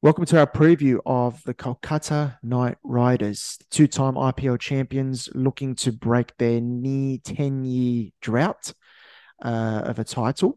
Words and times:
Welcome 0.00 0.26
to 0.26 0.38
our 0.38 0.46
preview 0.46 1.00
of 1.04 1.42
the 1.42 1.54
Kolkata 1.54 2.38
Knight 2.40 2.76
Riders, 2.84 3.58
two 3.68 3.88
time 3.88 4.14
IPL 4.14 4.60
champions 4.60 5.28
looking 5.34 5.74
to 5.74 5.90
break 5.90 6.36
their 6.36 6.60
near 6.60 7.18
10 7.24 7.64
year 7.64 8.10
drought 8.20 8.74
uh, 9.42 9.82
of 9.84 9.98
a 9.98 10.04
title. 10.04 10.56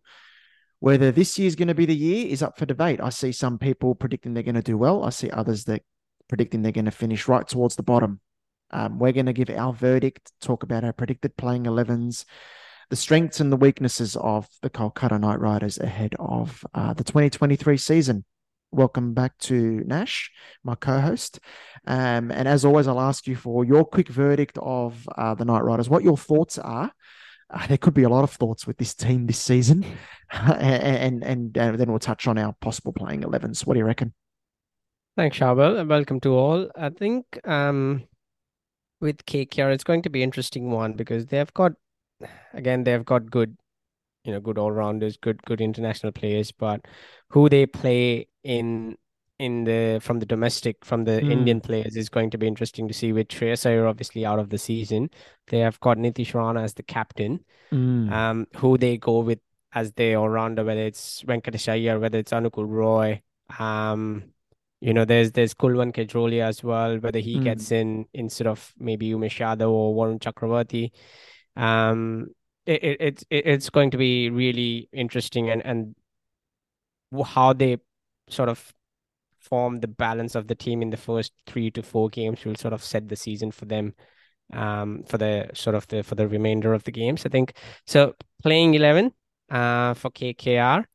Whether 0.77 1.11
this 1.11 1.39
year 1.39 1.47
is 1.47 1.55
going 1.55 1.69
to 1.69 1.73
be 1.73 1.87
the 1.87 1.95
year 1.95 2.27
is 2.27 2.43
up 2.43 2.59
for 2.59 2.67
debate. 2.67 2.99
I 3.01 3.09
see 3.09 3.31
some 3.31 3.57
people 3.57 3.95
predicting 3.95 4.35
they're 4.35 4.43
going 4.43 4.53
to 4.53 4.61
do 4.61 4.77
well, 4.77 5.03
I 5.03 5.09
see 5.09 5.31
others 5.31 5.63
that 5.63 5.81
predicting 6.29 6.61
they're 6.61 6.71
going 6.71 6.85
to 6.85 6.91
finish 6.91 7.27
right 7.27 7.47
towards 7.47 7.75
the 7.75 7.81
bottom. 7.81 8.19
Um, 8.69 8.99
we're 8.99 9.11
going 9.11 9.25
to 9.25 9.33
give 9.33 9.49
our 9.49 9.73
verdict, 9.73 10.31
talk 10.39 10.61
about 10.61 10.83
our 10.83 10.93
predicted 10.93 11.35
playing 11.35 11.63
11s, 11.63 12.25
the 12.91 12.95
strengths 12.95 13.39
and 13.39 13.51
the 13.51 13.57
weaknesses 13.57 14.15
of 14.17 14.47
the 14.61 14.69
Kolkata 14.69 15.19
Knight 15.19 15.39
Riders 15.39 15.79
ahead 15.79 16.13
of 16.19 16.63
uh, 16.75 16.93
the 16.93 17.03
2023 17.03 17.75
season 17.77 18.23
welcome 18.71 19.13
back 19.13 19.37
to 19.37 19.83
Nash, 19.85 20.31
my 20.63 20.75
co-host. 20.75 21.39
Um, 21.85 22.31
and 22.31 22.47
as 22.47 22.65
always, 22.65 22.87
I'll 22.87 23.01
ask 23.01 23.27
you 23.27 23.35
for 23.35 23.65
your 23.65 23.85
quick 23.85 24.07
verdict 24.07 24.57
of 24.61 25.07
uh, 25.17 25.35
the 25.35 25.45
Knight 25.45 25.63
Riders. 25.63 25.89
What 25.89 26.03
your 26.03 26.17
thoughts 26.17 26.57
are? 26.57 26.91
Uh, 27.49 27.67
there 27.67 27.77
could 27.77 27.93
be 27.93 28.03
a 28.03 28.09
lot 28.09 28.23
of 28.23 28.31
thoughts 28.31 28.65
with 28.65 28.77
this 28.77 28.93
team 28.93 29.27
this 29.27 29.39
season, 29.39 29.85
and 30.31 31.23
and, 31.23 31.57
and 31.57 31.77
then 31.77 31.89
we'll 31.89 31.99
touch 31.99 32.27
on 32.27 32.37
our 32.37 32.53
possible 32.61 32.93
playing 32.93 33.21
11s. 33.21 33.65
What 33.65 33.73
do 33.73 33.79
you 33.79 33.85
reckon? 33.85 34.13
Thanks, 35.17 35.37
Charbel. 35.37 35.77
And 35.77 35.89
welcome 35.89 36.21
to 36.21 36.33
all. 36.33 36.71
I 36.75 36.89
think 36.89 37.25
um, 37.45 38.03
with 39.01 39.25
KKR, 39.25 39.73
it's 39.73 39.83
going 39.83 40.03
to 40.03 40.09
be 40.09 40.23
interesting 40.23 40.71
one 40.71 40.93
because 40.93 41.25
they've 41.25 41.53
got, 41.53 41.73
again, 42.53 42.85
they've 42.85 43.03
got 43.03 43.29
good 43.29 43.57
you 44.23 44.31
know 44.31 44.39
good 44.39 44.57
all 44.57 44.71
rounders, 44.71 45.17
good 45.17 45.41
good 45.43 45.61
international 45.61 46.11
players, 46.11 46.51
but 46.51 46.81
who 47.31 47.49
they 47.49 47.65
play 47.65 48.27
in 48.43 48.97
in 49.39 49.63
the 49.63 49.99
from 50.01 50.19
the 50.19 50.25
domestic 50.25 50.85
from 50.85 51.03
the 51.03 51.19
mm. 51.19 51.31
Indian 51.31 51.59
players 51.59 51.95
is 51.95 52.09
going 52.09 52.29
to 52.29 52.37
be 52.37 52.45
interesting 52.45 52.87
to 52.87 52.93
see 52.93 53.11
with 53.11 53.27
Shreyas 53.27 53.65
Iyer 53.65 53.87
obviously 53.87 54.25
out 54.25 54.37
of 54.37 54.49
the 54.49 54.57
season. 54.57 55.09
They 55.47 55.59
have 55.59 55.79
got 55.79 55.97
Nitish 55.97 56.35
Rana 56.35 56.61
as 56.61 56.75
the 56.75 56.83
captain. 56.83 57.43
Mm. 57.71 58.11
Um, 58.11 58.47
who 58.57 58.77
they 58.77 58.97
go 58.97 59.19
with 59.19 59.39
as 59.73 59.93
the 59.93 60.15
all 60.15 60.29
rounder, 60.29 60.63
whether 60.63 60.81
it's 60.81 61.23
Venkatesh 61.23 61.71
Iyer, 61.71 61.99
whether 61.99 62.19
it's 62.19 62.31
Anukul 62.31 62.67
Roy. 62.67 63.21
Um, 63.57 64.25
you 64.79 64.93
know, 64.93 65.05
there's 65.05 65.31
there's 65.31 65.53
Kulwant 65.53 65.93
Khejroliya 65.93 66.43
as 66.43 66.63
well, 66.63 66.97
whether 66.97 67.19
he 67.19 67.37
mm. 67.37 67.43
gets 67.43 67.71
in 67.71 68.05
instead 68.13 68.47
of 68.47 68.73
maybe 68.77 69.11
Umesh 69.11 69.39
Yadav 69.39 69.69
or 69.69 69.95
Varun 69.95 70.19
Chakravarti. 70.19 70.91
Um, 71.55 72.27
it, 72.65 72.83
it, 72.83 73.01
it 73.01 73.25
it's 73.29 73.69
going 73.69 73.91
to 73.91 73.97
be 73.97 74.29
really 74.29 74.89
interesting 74.91 75.49
and 75.49 75.65
and 75.65 75.95
how 77.25 77.53
they 77.53 77.77
sort 78.29 78.49
of 78.49 78.73
form 79.39 79.79
the 79.79 79.87
balance 79.87 80.35
of 80.35 80.47
the 80.47 80.55
team 80.55 80.81
in 80.81 80.89
the 80.89 80.97
first 80.97 81.33
three 81.47 81.71
to 81.71 81.81
four 81.81 82.09
games 82.09 82.45
will 82.45 82.55
sort 82.55 82.73
of 82.73 82.83
set 82.83 83.09
the 83.09 83.15
season 83.15 83.51
for 83.51 83.65
them 83.65 83.93
um 84.53 85.03
for 85.07 85.17
the 85.17 85.49
sort 85.53 85.75
of 85.75 85.87
the 85.87 86.03
for 86.03 86.15
the 86.15 86.27
remainder 86.27 86.73
of 86.73 86.83
the 86.83 86.91
games 86.91 87.25
i 87.25 87.29
think 87.29 87.53
so 87.87 88.13
playing 88.43 88.73
11 88.73 89.11
uh 89.49 89.93
for 89.93 90.11
kkr 90.11 90.85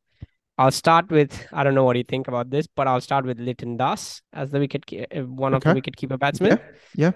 i'll 0.59 0.71
start 0.71 1.11
with 1.11 1.47
i 1.53 1.65
don't 1.65 1.75
know 1.75 1.85
what 1.85 1.97
you 1.97 2.05
think 2.05 2.29
about 2.29 2.51
this 2.51 2.67
but 2.67 2.87
i'll 2.87 3.01
start 3.01 3.25
with 3.25 3.39
Liton 3.39 3.77
Das 3.77 4.23
as 4.33 4.51
the 4.51 4.59
wicket 4.59 4.85
uh, 4.93 5.21
one 5.23 5.55
okay. 5.55 5.57
of 5.57 5.73
the 5.73 5.75
wicket 5.75 5.97
keeper 5.97 6.17
batsmen 6.17 6.59
yeah, 6.95 7.13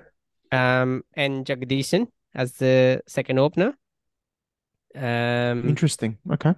yeah. 0.52 0.82
um 0.82 1.02
and 1.14 1.46
Jagadeesan 1.46 2.08
as 2.34 2.52
the 2.54 3.02
second 3.06 3.38
opener 3.38 3.74
um, 4.94 5.68
Interesting. 5.68 6.18
Okay. 6.32 6.54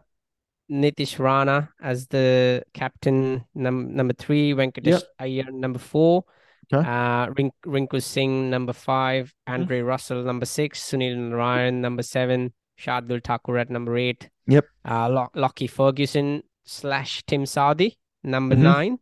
Nitish 0.72 1.18
Rana 1.18 1.68
as 1.82 2.06
the 2.08 2.64
captain, 2.72 3.44
num- 3.54 3.94
number 3.94 4.14
three. 4.14 4.54
Venkatesh 4.54 4.86
yep. 4.86 5.02
Iyer, 5.18 5.50
number 5.50 5.78
four. 5.78 6.24
Okay. 6.72 6.88
Uh, 6.88 7.26
Rink- 7.36 7.54
Rinku 7.66 8.02
Singh, 8.02 8.48
number 8.48 8.72
five. 8.72 9.34
Hmm. 9.46 9.54
Andre 9.54 9.80
mm. 9.80 9.86
Russell, 9.86 10.22
number 10.24 10.46
six. 10.46 10.80
Sunil 10.80 11.16
Narine, 11.16 11.74
number 11.74 12.02
seven. 12.02 12.52
Shardul 12.80 13.22
Thakur 13.22 13.58
at 13.58 13.70
number 13.70 13.96
eight. 13.96 14.30
Yep. 14.46 14.64
Uh, 14.88 15.08
Lo- 15.08 15.30
Lockie 15.34 15.66
Ferguson 15.66 16.42
slash 16.64 17.22
Tim 17.26 17.44
Southee, 17.44 17.96
number 18.24 18.54
mm-hmm. 18.54 18.64
nine. 18.64 18.98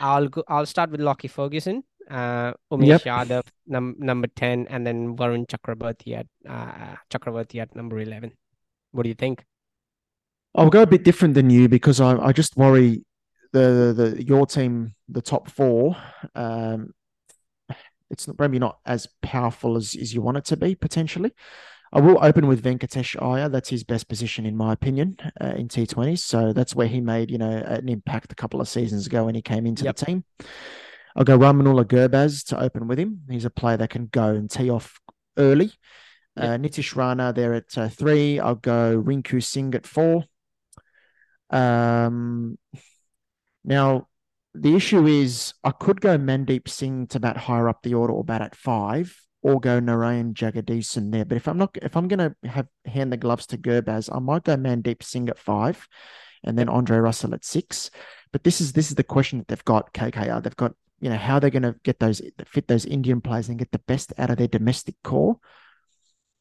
I'll 0.00 0.28
go, 0.28 0.42
I'll 0.48 0.66
start 0.66 0.90
with 0.90 1.00
Lockie 1.00 1.28
Ferguson. 1.28 1.84
Uh, 2.10 2.54
Umesh 2.72 2.86
yep. 2.86 3.02
Yadav, 3.02 3.46
num- 3.66 3.96
number 3.98 4.28
10, 4.28 4.66
and 4.68 4.86
then 4.86 5.16
Varun 5.16 5.46
Chakravarti 5.46 6.16
at, 6.16 6.26
uh, 6.48 6.96
Chakravarti 7.10 7.60
at 7.60 7.74
number 7.76 7.98
11. 8.00 8.32
What 8.92 9.02
do 9.02 9.08
you 9.08 9.14
think? 9.14 9.44
I'll 10.54 10.70
go 10.70 10.82
a 10.82 10.86
bit 10.86 11.04
different 11.04 11.34
than 11.34 11.50
you 11.50 11.68
because 11.68 12.00
I, 12.00 12.16
I 12.18 12.32
just 12.32 12.56
worry 12.56 13.04
the, 13.52 13.94
the 13.96 14.24
your 14.24 14.46
team, 14.46 14.94
the 15.08 15.22
top 15.22 15.50
four, 15.50 15.96
um, 16.34 16.92
it's 18.10 18.26
not, 18.26 18.38
maybe 18.38 18.58
not 18.58 18.78
as 18.86 19.06
powerful 19.22 19.76
as, 19.76 19.94
as 19.94 20.14
you 20.14 20.22
want 20.22 20.38
it 20.38 20.44
to 20.46 20.56
be 20.56 20.74
potentially. 20.74 21.32
I 21.92 22.00
will 22.00 22.22
open 22.22 22.46
with 22.46 22.62
Venkatesh 22.62 23.20
Iyer. 23.22 23.48
That's 23.48 23.70
his 23.70 23.82
best 23.82 24.08
position, 24.08 24.44
in 24.44 24.56
my 24.56 24.74
opinion, 24.74 25.16
uh, 25.40 25.54
in 25.56 25.68
T20s. 25.68 26.18
So 26.18 26.52
that's 26.52 26.74
where 26.74 26.86
he 26.86 27.00
made, 27.00 27.30
you 27.30 27.38
know, 27.38 27.50
an 27.50 27.88
impact 27.88 28.30
a 28.32 28.34
couple 28.34 28.60
of 28.60 28.68
seasons 28.68 29.06
ago 29.06 29.24
when 29.24 29.34
he 29.34 29.40
came 29.40 29.66
into 29.66 29.84
yep. 29.84 29.96
the 29.96 30.04
team. 30.04 30.24
I'll 31.16 31.24
go 31.24 31.38
Rahmanullah 31.38 31.86
Gurbaz 31.86 32.44
to 32.48 32.60
open 32.60 32.88
with 32.88 32.98
him. 32.98 33.22
He's 33.30 33.46
a 33.46 33.50
player 33.50 33.78
that 33.78 33.90
can 33.90 34.06
go 34.06 34.28
and 34.28 34.50
tee 34.50 34.70
off 34.70 35.00
early. 35.38 35.72
Uh, 36.36 36.58
Nitish 36.58 36.94
Rana 36.94 37.32
there 37.32 37.54
at 37.54 37.76
uh, 37.76 37.88
three. 37.88 38.38
I'll 38.38 38.54
go 38.54 39.02
Rinku 39.02 39.42
Singh 39.42 39.74
at 39.74 39.86
four. 39.86 40.24
Um, 41.50 42.58
now, 43.64 44.08
the 44.54 44.74
issue 44.74 45.06
is 45.06 45.54
I 45.64 45.70
could 45.70 46.00
go 46.00 46.18
Mandeep 46.18 46.68
Singh 46.68 47.06
to 47.08 47.20
bat 47.20 47.36
higher 47.36 47.68
up 47.68 47.82
the 47.82 47.94
order 47.94 48.12
or 48.12 48.24
bat 48.24 48.42
at 48.42 48.56
five, 48.56 49.16
or 49.42 49.60
go 49.60 49.78
Narayan 49.78 50.34
Jagadeesan 50.34 51.12
there. 51.12 51.24
But 51.24 51.36
if 51.36 51.46
I'm 51.46 51.58
not, 51.58 51.76
if 51.80 51.96
I'm 51.96 52.08
going 52.08 52.18
to 52.18 52.48
have 52.48 52.66
hand 52.86 53.12
the 53.12 53.16
gloves 53.16 53.46
to 53.46 53.58
Gurbaz, 53.58 54.14
I 54.14 54.18
might 54.18 54.44
go 54.44 54.56
Mandeep 54.56 55.02
Singh 55.02 55.28
at 55.28 55.38
five, 55.38 55.86
and 56.44 56.58
then 56.58 56.68
Andre 56.68 56.98
Russell 56.98 57.34
at 57.34 57.44
six. 57.44 57.90
But 58.32 58.44
this 58.44 58.60
is 58.60 58.72
this 58.72 58.88
is 58.88 58.96
the 58.96 59.04
question 59.04 59.38
that 59.38 59.48
they've 59.48 59.64
got. 59.64 59.92
KKR, 59.94 60.42
they've 60.42 60.56
got 60.56 60.72
you 61.00 61.10
know 61.10 61.16
how 61.16 61.38
they're 61.38 61.50
going 61.50 61.62
to 61.62 61.76
get 61.84 62.00
those 62.00 62.20
fit 62.46 62.68
those 62.68 62.84
Indian 62.84 63.20
players 63.20 63.48
and 63.48 63.58
get 63.58 63.70
the 63.70 63.78
best 63.80 64.12
out 64.18 64.30
of 64.30 64.38
their 64.38 64.48
domestic 64.48 64.96
core. 65.04 65.38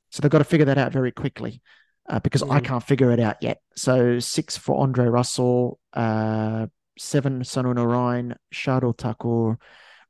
So 0.10 0.22
they've 0.22 0.32
got 0.32 0.40
to 0.40 0.46
figure 0.46 0.66
that 0.66 0.78
out 0.78 0.94
very 0.94 1.12
quickly 1.12 1.62
uh, 2.08 2.20
because 2.20 2.44
mm. 2.44 2.52
I 2.52 2.60
can't 2.60 2.84
figure 2.84 3.12
it 3.12 3.20
out 3.20 3.38
yet. 3.42 3.62
So 3.76 4.20
six 4.20 4.58
for 4.58 4.82
Andre 4.82 5.06
Russell, 5.08 5.80
uh, 5.94 6.68
seven 6.98 7.42
Sunil 7.42 7.76
Narine, 7.76 8.36
Shardul 8.54 8.98
Thakur, 8.98 9.58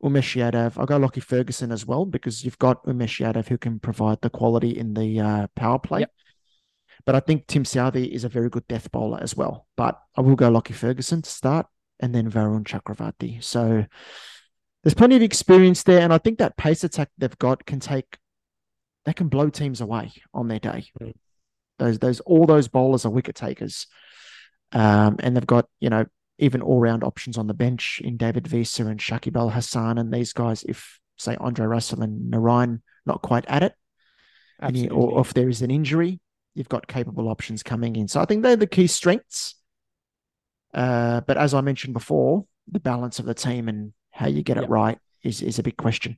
Umesh 0.04 0.36
Yadav. 0.36 0.78
I'll 0.78 0.86
go 0.86 0.98
Lockie 0.98 1.22
Ferguson 1.22 1.72
as 1.72 1.86
well 1.86 2.06
because 2.06 2.44
you've 2.46 2.60
got 2.60 2.84
Umesh 2.86 3.20
Yadav 3.20 3.48
who 3.48 3.58
can 3.58 3.80
provide 3.80 4.22
the 4.22 4.30
quality 4.30 4.78
in 4.78 4.94
the 4.94 5.20
uh, 5.20 5.48
power 5.56 5.80
play. 5.80 6.02
Yep. 6.02 6.12
But 7.06 7.16
I 7.16 7.20
think 7.20 7.48
Tim 7.48 7.64
Southee 7.64 8.10
is 8.10 8.24
a 8.24 8.30
very 8.30 8.50
good 8.50 8.68
death 8.68 8.92
bowler 8.92 9.20
as 9.22 9.36
well. 9.36 9.68
But 9.78 10.00
I 10.16 10.22
will 10.22 10.36
go 10.36 10.50
Lockie 10.50 10.74
Ferguson 10.74 11.22
to 11.22 11.30
start 11.30 11.68
and 12.00 12.14
then 12.14 12.30
Varun 12.30 12.64
Chakravarti. 12.64 13.44
So 13.44 13.86
there's 14.84 14.94
plenty 14.94 15.16
of 15.16 15.22
experience 15.22 15.84
there. 15.84 16.02
And 16.02 16.14
I 16.14 16.18
think 16.18 16.38
that 16.40 16.58
pace 16.58 16.84
attack 16.84 17.10
they've 17.18 17.38
got 17.38 17.66
can 17.66 17.80
take 17.80 18.18
they 19.06 19.14
can 19.14 19.30
blow 19.30 19.50
teams 19.50 19.80
away 19.80 20.12
on 20.34 20.50
their 20.50 20.60
day. 20.60 20.92
Mm. 21.02 21.14
Those 21.80 22.00
those 22.00 22.20
all 22.22 22.46
those 22.46 22.68
bowlers 22.68 23.06
are 23.06 23.10
wicket 23.10 23.36
takers, 23.36 23.88
um, 24.72 25.18
and 25.20 25.36
they've 25.36 25.46
got 25.46 25.68
you 25.80 25.90
know 25.90 26.06
even 26.40 26.62
all 26.62 26.80
round 26.80 27.04
options 27.04 27.38
on 27.38 27.48
the 27.48 27.54
bench 27.54 28.02
in 28.04 28.18
David 28.18 28.52
Wiese 28.52 28.80
and 28.80 29.00
Shakib 29.00 29.36
Al 29.36 29.50
Hasan 29.50 29.98
and 29.98 30.14
these 30.14 30.34
guys. 30.34 30.64
If 30.64 31.00
say 31.18 31.36
Andre 31.40 31.66
Russell 31.66 32.04
and 32.04 32.32
Narine 32.32 32.82
not 33.06 33.22
quite 33.22 33.46
at 33.48 33.64
it, 33.64 33.74
you, 34.74 34.90
or 34.90 35.22
if 35.22 35.34
there 35.34 35.50
is 35.50 35.62
an 35.62 35.72
injury, 35.72 36.20
you've 36.54 36.70
got 36.70 36.88
capable 36.88 37.30
options 37.30 37.64
coming 37.64 37.96
in. 37.96 38.08
So 38.08 38.20
I 38.20 38.26
think 38.26 38.44
they're 38.44 38.56
the 38.56 38.68
key 38.68 38.88
strengths. 38.88 39.56
Uh, 40.74 41.22
but 41.22 41.38
as 41.38 41.54
I 41.54 41.62
mentioned 41.62 41.94
before, 41.94 42.46
the 42.70 42.80
balance 42.80 43.20
of 43.20 43.26
the 43.26 43.34
team 43.34 43.70
and 43.70 43.94
how 44.12 44.28
you 44.28 44.44
get 44.44 44.58
yep. 44.58 44.66
it 44.66 44.70
right 44.70 44.98
is 45.24 45.42
is 45.42 45.60
a 45.60 45.64
big 45.64 45.78
question. 45.78 46.18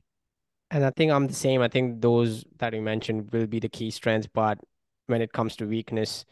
And 0.70 0.84
I 0.84 0.90
think 0.90 1.10
I'm 1.10 1.26
the 1.26 1.34
same. 1.34 1.62
I 1.62 1.68
think 1.68 2.00
those 2.00 2.44
that 2.58 2.72
you 2.72 2.80
mentioned 2.80 3.32
will 3.32 3.46
be 3.46 3.58
the 3.58 3.68
key 3.68 3.90
strengths. 3.90 4.28
But 4.32 4.58
when 5.10 5.22
it 5.22 5.32
comes 5.32 5.56
to 5.56 5.66
weakness, 5.66 6.24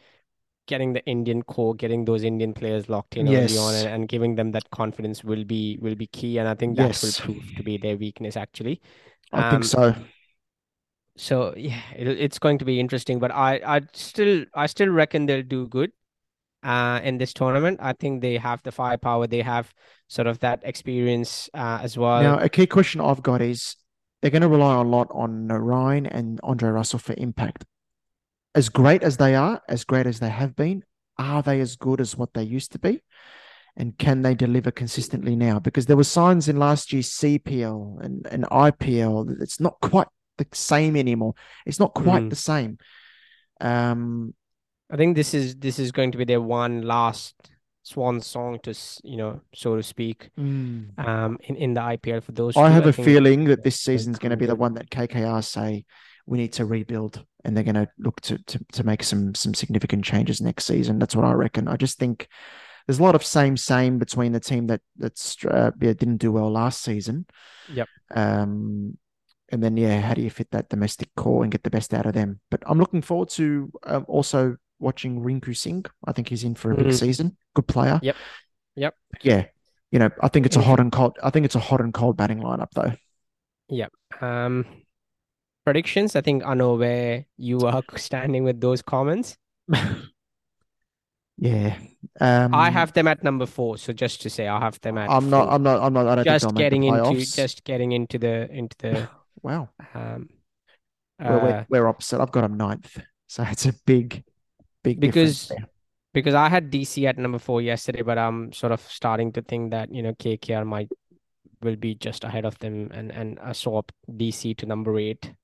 getting 0.67 0.93
the 0.93 1.05
Indian 1.07 1.43
core, 1.43 1.75
getting 1.75 2.05
those 2.05 2.23
Indian 2.23 2.55
players 2.55 2.89
locked 2.89 3.17
in 3.17 3.27
yes. 3.27 3.51
early 3.51 3.59
on, 3.59 3.75
and, 3.75 3.89
and, 3.89 4.09
giving 4.09 4.37
them 4.37 4.53
that 4.53 4.71
confidence 4.71 5.25
will 5.25 5.45
be 5.45 5.79
will 5.81 5.95
be 5.95 6.07
key. 6.07 6.39
And 6.39 6.49
I 6.49 6.55
think 6.55 6.77
that 6.77 6.89
yes. 6.89 7.03
will 7.03 7.35
prove 7.35 7.57
to 7.57 7.63
be 7.63 7.77
their 7.77 7.97
weakness. 7.97 8.37
Actually, 8.37 8.81
I 9.33 9.43
um, 9.43 9.51
think 9.51 9.65
so. 9.65 9.95
So 11.17 11.55
yeah, 11.57 11.81
it, 11.97 12.07
it's 12.07 12.39
going 12.39 12.59
to 12.59 12.65
be 12.65 12.79
interesting. 12.79 13.19
But 13.19 13.33
I 13.33 13.61
I 13.67 13.81
still 13.93 14.45
I 14.55 14.67
still 14.67 14.89
reckon 14.89 15.27
they'll 15.27 15.43
do 15.43 15.67
good 15.67 15.91
uh, 16.63 17.01
in 17.03 17.19
this 17.19 17.33
tournament. 17.33 17.79
I 17.83 17.93
think 17.93 18.23
they 18.23 18.37
have 18.37 18.63
the 18.63 18.73
firepower. 18.73 19.27
They 19.27 19.43
have 19.43 19.73
sort 20.09 20.27
of 20.27 20.39
that 20.41 20.61
experience 20.65 21.49
uh, 21.55 21.81
as 21.83 21.99
well. 21.99 22.23
Now, 22.23 22.39
a 22.39 22.49
key 22.49 22.67
question 22.67 23.01
I've 23.01 23.23
got 23.23 23.43
is 23.43 23.77
they're 24.21 24.31
going 24.31 24.43
to 24.43 24.49
rely 24.49 24.75
a 24.75 24.83
lot 24.83 25.09
on 25.11 25.49
Narine 25.49 26.09
and 26.11 26.41
Andre 26.43 26.71
Russell 26.71 26.99
for 26.99 27.15
impact. 27.19 27.65
As 28.55 28.69
great 28.69 29.03
as 29.03 29.17
they 29.17 29.35
are, 29.35 29.61
as 29.69 29.85
great 29.85 30.07
as 30.07 30.21
they 30.21 30.31
have 30.31 30.57
been, 30.57 30.85
are 31.19 31.43
they 31.43 31.61
as 31.61 31.77
good 31.77 32.01
as 32.01 32.17
what 32.17 32.35
they 32.35 32.43
used 32.43 32.73
to 32.73 32.79
be? 32.79 33.03
and 33.79 33.97
can 33.97 34.23
they 34.23 34.35
deliver 34.35 34.73
consistently 34.73 35.37
now? 35.37 35.61
Because 35.61 35.87
there 35.87 35.97
were 35.97 36.03
signs 36.03 36.49
in 36.49 36.57
last 36.57 36.93
year's 36.93 37.11
CPL 37.11 38.05
and, 38.05 38.27
and 38.27 38.45
IPL 38.47 39.29
that 39.29 39.41
it's 39.41 39.61
not 39.61 39.79
quite 39.81 40.09
the 40.37 40.47
same 40.53 40.97
anymore. 40.97 41.35
It's 41.65 41.79
not 41.79 41.95
quite 41.95 42.25
Mm. 42.25 42.31
the 42.31 42.37
same. 42.37 42.79
Um, 43.61 44.35
I 44.91 44.97
think 44.97 45.15
this 45.15 45.33
is 45.33 45.55
this 45.57 45.79
is 45.79 45.93
going 45.93 46.11
to 46.11 46.19
be 46.19 46.25
their 46.25 46.41
one 46.41 46.83
last 46.83 47.35
swan 47.85 48.21
song 48.21 48.59
to 48.65 48.75
you 49.05 49.17
know 49.17 49.41
so 49.55 49.77
to 49.77 49.83
speak 49.83 50.31
mm, 50.39 50.87
um 50.99 51.39
in 51.45 51.57
in 51.57 51.75
the 51.75 51.81
IPL 51.81 52.23
for 52.23 52.33
those 52.33 52.57
I 52.57 52.69
two. 52.69 52.75
have 52.75 52.87
a 52.87 52.93
feeling 52.93 53.45
that 53.45 53.63
this 53.63 53.83
they're 53.85 53.97
season's 53.97 54.19
going 54.19 54.31
to 54.31 54.37
be 54.37 54.47
the 54.47 54.57
one 54.57 54.75
that 54.75 54.91
KKR 54.91 55.43
say 55.45 55.85
we 56.29 56.39
need 56.39 56.53
to 56.55 56.65
rebuild, 56.67 57.25
and 57.45 57.57
they're 57.57 57.65
going 57.65 57.75
to 57.75 57.89
look 57.99 58.21
to, 58.23 58.39
to 58.45 58.65
to 58.73 58.85
make 58.85 59.03
some 59.03 59.35
some 59.35 59.55
significant 59.55 60.05
changes 60.05 60.41
next 60.41 60.67
season. 60.67 60.99
That's 60.99 61.17
what 61.17 61.25
I 61.25 61.33
reckon. 61.33 61.69
I 61.69 61.77
just 61.77 61.99
think 61.99 62.29
there's 62.87 62.99
a 62.99 63.03
lot 63.03 63.15
of 63.15 63.25
same 63.25 63.57
same 63.57 63.99
between 63.99 64.33
the 64.33 64.41
team 64.41 64.67
that 64.69 64.81
that's 64.97 65.43
uh, 65.45 65.71
yeah, 65.81 65.93
didn't 65.95 66.19
do 66.19 66.31
well 66.33 66.51
last 66.51 66.83
season. 66.83 67.27
Yep. 67.73 67.89
Um, 68.15 68.99
and 69.51 69.63
then 69.63 69.77
yeah, 69.79 70.01
how 70.01 70.13
do 70.15 70.21
you 70.21 70.31
fit 70.31 70.51
that 70.51 70.69
domestic 70.69 71.09
core 71.17 71.43
and 71.43 71.51
get 71.51 71.63
the 71.63 71.71
best 71.71 71.95
out 71.95 72.05
of 72.07 72.13
them? 72.13 72.41
But 72.51 72.63
I'm 72.67 72.79
looking 72.79 73.01
forward 73.03 73.31
to 73.31 73.73
um, 73.85 74.05
also 74.09 74.57
watching 74.79 75.23
Rinku 75.23 75.57
Singh. 75.57 75.87
I 76.07 76.13
think 76.13 76.29
he's 76.29 76.45
in 76.45 76.55
for 76.55 76.71
a 76.73 76.77
big 76.77 76.89
Mm. 76.89 76.95
season. 76.99 77.37
Good 77.55 77.67
player. 77.67 77.99
Yep. 78.03 78.17
Yep. 78.77 78.95
Yeah. 79.23 79.45
You 79.91 79.99
know, 79.99 80.11
I 80.21 80.29
think 80.29 80.45
it's 80.45 80.57
a 80.57 80.63
hot 80.63 80.81
and 80.81 80.93
cold. 80.93 81.17
I 81.23 81.31
think 81.31 81.47
it's 81.47 81.55
a 81.55 81.61
hot 81.61 81.81
and 81.81 81.95
cold 81.95 82.17
batting 82.19 82.41
lineup 82.41 82.69
though. 82.75 82.93
Yep. 83.71 83.93
Um, 84.21 84.67
predictions. 85.69 86.17
I 86.17 86.23
think 86.23 86.45
I 86.47 86.55
know 86.55 86.75
where 86.75 87.27
you 87.37 87.61
are 87.61 87.83
standing 87.97 88.43
with 88.45 88.61
those 88.61 88.81
comments. 88.81 89.37
yeah. 91.37 91.77
Um, 92.21 92.55
I 92.55 92.71
have 92.71 92.95
them 92.95 93.07
at 93.07 93.23
number 93.23 93.45
four. 93.45 93.77
So 93.77 93.93
just 93.93 94.23
to 94.23 94.31
say, 94.31 94.49
I 94.49 94.59
have 94.59 94.81
them 94.81 94.97
at 94.97 95.11
I'm 95.11 95.29
not. 95.29 95.45
four. 95.45 95.55
I'm 95.55 95.63
not. 95.63 95.83
I'm 95.83 95.93
not. 95.93 96.07
I 96.07 96.15
don't 96.17 96.25
just 96.25 96.55
getting 96.55 96.85
into 96.85 97.21
just 97.21 97.65
getting 97.65 97.93
into 97.93 98.19
the 98.19 98.51
into 98.51 98.77
the 98.79 99.09
wow. 99.43 99.69
um 99.95 100.31
We're, 101.21 101.27
uh, 101.27 101.43
we're, 101.43 101.67
we're 101.69 101.87
opposite. 101.87 102.21
I've 102.21 102.33
got 102.33 102.43
them 102.43 102.57
ninth, 102.57 102.99
so 103.27 103.43
it's 103.43 103.67
a 103.67 103.75
big, 103.85 104.25
big 104.83 105.01
because 105.01 105.53
because 106.15 106.35
I 106.35 106.49
had 106.49 106.71
DC 106.71 107.07
at 107.07 107.19
number 107.19 107.39
four 107.39 107.61
yesterday, 107.61 108.03
but 108.03 108.17
I'm 108.17 108.53
sort 108.53 108.73
of 108.73 108.81
starting 108.81 109.33
to 109.33 109.43
think 109.43 109.73
that 109.73 109.93
you 109.93 110.03
know 110.03 110.15
KKR 110.15 110.65
might 110.65 110.89
will 111.61 111.77
be 111.77 111.95
just 111.95 112.25
ahead 112.25 112.47
of 112.47 112.59
them, 112.59 112.91
and 112.95 113.13
and 113.13 113.39
I 113.41 113.53
swap 113.53 113.93
DC 114.09 114.57
to 114.59 114.67
number 114.67 114.99
eight. 114.99 115.35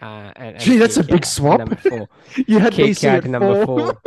Uh, 0.00 0.30
and, 0.36 0.56
and 0.56 0.60
Gee, 0.60 0.76
that's 0.76 0.96
a 0.98 1.04
big 1.04 1.24
swap. 1.24 1.60
You 2.46 2.58
had 2.58 2.74
DC 2.74 3.04
at 3.04 3.24
number 3.24 3.64
four. 3.64 3.94
four. 3.94 4.02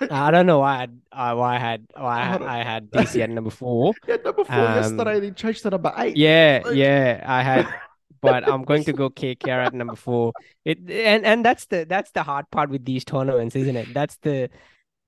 I 0.10 0.30
don't 0.30 0.46
know 0.46 0.60
why 0.60 0.74
I 0.74 0.80
had, 0.80 1.00
uh, 1.12 1.34
why 1.34 1.54
I 1.56 1.58
had 1.58 1.86
why 1.94 2.20
I 2.20 2.24
had, 2.24 2.42
I 2.42 2.62
had 2.64 2.90
DC 2.90 3.20
at 3.22 3.30
number 3.30 3.50
four. 3.60 3.92
had 4.06 4.24
number 4.24 4.44
four 4.44 4.54
Um, 4.56 4.76
yesterday. 4.76 5.20
They 5.20 5.30
changed 5.32 5.62
to 5.62 5.70
number 5.70 5.92
eight. 5.96 6.16
Yeah, 6.16 6.62
Like- 6.64 6.76
yeah, 6.76 7.22
I 7.26 7.42
had, 7.42 7.68
but 8.20 8.48
I'm 8.48 8.62
going 8.64 8.84
to 8.84 8.92
go 8.92 9.10
KKR 9.10 9.66
at 9.66 9.74
number 9.74 9.96
four. 9.96 10.32
It 10.64 10.78
and 10.90 11.24
and 11.26 11.44
that's 11.44 11.66
the 11.66 11.84
that's 11.88 12.10
the 12.12 12.22
hard 12.22 12.50
part 12.50 12.70
with 12.70 12.84
these 12.84 13.04
tournaments, 13.04 13.54
isn't 13.56 13.76
it? 13.76 13.92
That's 13.94 14.16
the 14.18 14.50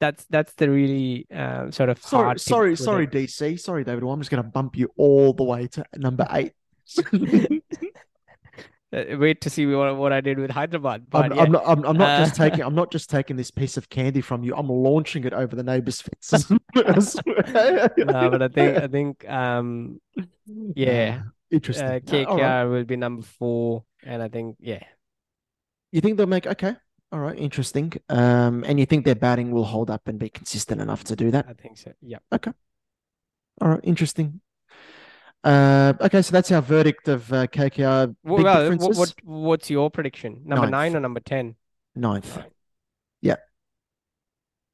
that's 0.01 0.27
that's 0.27 0.53
the 0.55 0.69
really 0.71 1.27
um, 1.33 1.73
sort 1.73 1.89
of 1.89 2.03
Sorry, 2.03 2.39
sorry, 2.39 2.77
sorry, 2.77 3.05
it. 3.05 3.13
DC. 3.13 3.59
Sorry, 3.61 3.85
David. 3.85 4.03
Well, 4.05 4.13
I'm 4.13 4.21
just 4.21 4.31
going 4.31 4.43
to 4.43 4.49
bump 4.49 4.77
you 4.77 4.91
all 4.97 5.33
the 5.33 5.45
way 5.45 5.69
to 5.69 5.85
number 5.97 6.27
eight. 6.31 6.53
Uh, 8.95 9.19
wait 9.19 9.41
to 9.41 9.51
see 9.51 9.67
what 9.67 9.97
what 9.97 10.13
I 10.13 10.21
did 10.21 10.39
with 10.39 10.51
Hyderabad. 10.51 11.07
I'm, 11.13 11.29
But 11.29 11.37
yeah, 11.37 11.43
I'm 11.43 11.53
not. 11.53 11.63
I'm, 11.67 11.85
I'm 11.85 11.97
not 11.97 12.17
just 12.17 12.41
Uh, 12.41 12.45
taking. 12.45 12.61
I'm 12.65 12.75
not 12.75 12.91
just 12.91 13.11
taking 13.11 13.37
this 13.37 13.51
piece 13.51 13.77
of 13.77 13.89
candy 13.89 14.21
from 14.21 14.45
you. 14.45 14.55
I'm 14.55 14.69
launching 14.69 15.25
it 15.25 15.33
over 15.33 15.57
the 15.57 15.63
neighbors' 15.63 16.03
fences. 16.03 16.51
No, 16.75 18.31
but 18.31 18.43
I 18.43 18.49
think 18.49 18.77
I 18.79 18.87
think 18.89 19.29
um 19.29 20.01
yeah, 20.75 21.23
Ah, 21.25 21.31
interesting. 21.51 21.87
uh, 21.87 22.01
all 22.29 22.39
right. 22.39 22.49
KKR 22.57 22.71
will 22.71 22.85
be 22.85 22.97
number 22.97 23.23
four, 23.23 23.85
and 24.05 24.23
I 24.23 24.29
think 24.29 24.57
yeah, 24.61 24.83
You 25.93 26.01
think 26.01 26.17
they'll 26.17 26.27
make 26.27 26.47
okay? 26.47 26.77
All 27.13 27.21
right, 27.21 27.39
interesting. 27.39 27.93
Um, 28.09 28.65
and 28.67 28.81
you 28.81 28.87
think 28.87 29.05
their 29.05 29.15
batting 29.15 29.53
will 29.53 29.65
hold 29.65 29.91
up 29.91 30.09
and 30.09 30.19
be 30.19 30.29
consistent 30.29 30.81
enough 30.81 31.05
to 31.05 31.17
do 31.17 31.31
that? 31.31 31.47
I 31.49 31.53
think 31.55 31.79
so. 31.79 31.93
Yeah, 32.03 32.19
Okay. 32.33 32.51
All 33.61 33.69
right, 33.69 33.81
interesting. 33.85 34.41
Uh, 35.45 35.93
okay, 36.01 36.23
so 36.23 36.33
that's 36.33 36.51
our 36.51 36.63
verdict 36.63 37.07
of 37.09 37.31
uh, 37.33 37.47
KKR. 37.47 38.17
well, 38.25 38.37
Big 38.39 38.45
well, 38.45 38.63
differences. 38.71 38.99
what, 38.99 39.15
what 39.25 39.41
what's 39.43 39.71
your 39.71 39.91
prediction? 39.91 40.41
Number 40.45 40.63
Ninth. 40.63 40.71
nine 40.71 40.97
or 40.97 41.01
number 41.01 41.21
ten? 41.21 41.57
Ninth. 41.95 42.37
Right. 42.37 42.51
Yeah. 43.21 43.37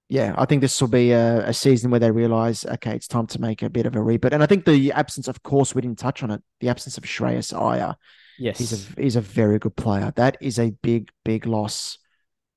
Yeah, 0.09 0.35
I 0.39 0.45
think 0.45 0.61
this 0.61 0.81
will 0.81 0.89
be 0.89 1.13
a, 1.13 1.49
a 1.49 1.53
season 1.53 1.91
where 1.91 2.01
they 2.01 2.11
realize, 2.11 2.65
okay, 2.65 2.95
it's 2.97 3.07
time 3.07 3.27
to 3.29 3.41
make 3.41 3.63
a 3.63 3.71
bit 3.71 3.87
of 3.87 3.95
a 3.95 3.99
reboot. 4.01 4.33
And 4.33 4.43
I 4.43 4.47
think 4.47 4.65
the 4.65 4.91
absence, 4.93 5.29
of 5.29 5.43
course, 5.43 5.75
we 5.75 5.83
didn't 5.83 5.99
touch 6.01 6.23
on 6.23 6.31
it. 6.33 6.43
The 6.61 6.69
absence 6.69 6.99
of 6.99 7.05
Shreyas 7.05 7.53
Iyer. 7.53 7.95
Yes. 8.39 8.59
He's 8.59 8.73
a 8.73 9.01
he's 9.01 9.17
a 9.17 9.21
very 9.21 9.59
good 9.59 9.77
player. 9.77 10.13
That 10.17 10.37
is 10.41 10.59
a 10.59 10.71
big, 10.71 11.11
big 11.25 11.47
loss. 11.47 11.99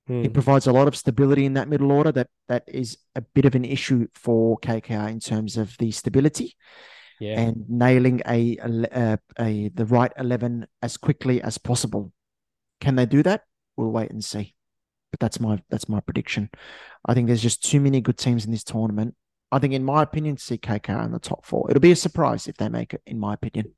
He 0.08 0.24
Hmm. 0.26 0.32
provides 0.34 0.68
a 0.68 0.72
lot 0.74 0.88
of 0.88 0.96
stability 0.96 1.46
in 1.46 1.54
that 1.54 1.68
middle 1.70 1.92
order. 1.92 2.12
That 2.12 2.28
that 2.48 2.64
is 2.68 2.98
a 3.16 3.22
bit 3.22 3.46
of 3.46 3.56
an 3.56 3.66
issue 3.66 4.08
for 4.14 4.58
KKR 4.60 5.10
in 5.10 5.20
terms 5.20 5.58
of 5.58 5.76
the 5.78 5.92
stability 5.92 6.56
Yeah. 7.20 7.40
and 7.40 7.66
nailing 7.70 8.22
a, 8.28 8.58
a, 8.58 9.20
a 9.40 9.70
the 9.70 9.86
right 9.86 10.12
eleven 10.18 10.68
as 10.82 10.98
quickly 10.98 11.42
as 11.42 11.58
possible. 11.58 12.12
Can 12.82 12.96
they 12.96 13.06
do 13.06 13.24
that? 13.24 13.44
We'll 13.78 13.92
wait 13.92 14.12
and 14.12 14.24
see. 14.24 14.56
But 15.12 15.20
that's 15.20 15.40
my 15.40 15.62
that's 15.70 15.88
my 15.88 16.00
prediction. 16.00 16.50
I 17.06 17.14
think 17.14 17.28
there's 17.28 17.42
just 17.42 17.64
too 17.64 17.80
many 17.80 18.02
good 18.02 18.18
teams 18.18 18.46
in 18.46 18.52
this 18.52 18.64
tournament. 18.64 19.16
I 19.52 19.60
think, 19.60 19.74
in 19.74 19.84
my 19.84 20.02
opinion, 20.02 20.38
KKR 20.38 21.06
in 21.06 21.12
the 21.12 21.20
top 21.20 21.46
four. 21.46 21.70
It'll 21.70 21.80
be 21.80 21.92
a 21.92 21.96
surprise 21.96 22.48
if 22.48 22.58
they 22.58 22.70
make 22.70 22.96
it, 22.96 23.04
in 23.06 23.20
my 23.20 23.36
opinion. 23.36 23.76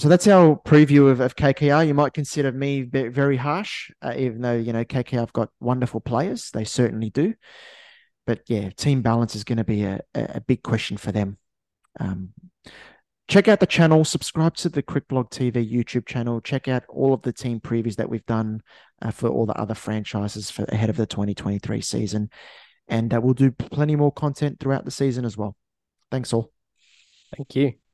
So 0.00 0.08
that's 0.08 0.28
our 0.28 0.56
preview 0.56 1.10
of, 1.10 1.20
of 1.20 1.34
KKR. 1.34 1.86
You 1.86 1.94
might 1.94 2.12
consider 2.12 2.52
me 2.52 2.82
very 2.82 3.36
harsh, 3.36 3.90
uh, 4.02 4.12
even 4.16 4.42
though 4.42 4.54
you 4.54 4.72
know 4.72 4.84
KKR 4.84 5.20
have 5.20 5.32
got 5.32 5.48
wonderful 5.60 6.00
players. 6.00 6.50
They 6.50 6.64
certainly 6.64 7.10
do. 7.10 7.34
But 8.28 8.42
yeah, 8.46 8.68
team 8.68 9.00
balance 9.00 9.34
is 9.34 9.42
going 9.42 9.56
to 9.56 9.64
be 9.64 9.84
a, 9.84 10.02
a 10.14 10.42
big 10.42 10.62
question 10.62 10.98
for 10.98 11.10
them. 11.12 11.38
Um, 11.98 12.34
check 13.26 13.48
out 13.48 13.58
the 13.58 13.66
channel, 13.66 14.04
subscribe 14.04 14.54
to 14.56 14.68
the 14.68 14.82
Cricblog 14.82 15.30
TV 15.30 15.66
YouTube 15.66 16.04
channel. 16.04 16.42
Check 16.42 16.68
out 16.68 16.82
all 16.90 17.14
of 17.14 17.22
the 17.22 17.32
team 17.32 17.58
previews 17.58 17.96
that 17.96 18.10
we've 18.10 18.26
done 18.26 18.60
uh, 19.00 19.12
for 19.12 19.30
all 19.30 19.46
the 19.46 19.58
other 19.58 19.72
franchises 19.72 20.50
for 20.50 20.64
ahead 20.64 20.90
of 20.90 20.98
the 20.98 21.06
2023 21.06 21.80
season, 21.80 22.28
and 22.86 23.14
uh, 23.14 23.18
we'll 23.22 23.32
do 23.32 23.50
plenty 23.50 23.96
more 23.96 24.12
content 24.12 24.60
throughout 24.60 24.84
the 24.84 24.90
season 24.90 25.24
as 25.24 25.38
well. 25.38 25.56
Thanks 26.10 26.34
all. 26.34 26.52
Thank 27.34 27.56
you. 27.56 27.87